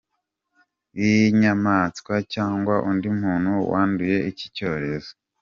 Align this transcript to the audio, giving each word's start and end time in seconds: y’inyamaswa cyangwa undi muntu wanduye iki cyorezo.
y’inyamaswa 0.99 2.13
cyangwa 2.33 2.75
undi 2.89 3.09
muntu 3.21 3.51
wanduye 3.71 4.17
iki 4.31 4.47
cyorezo. 4.55 5.11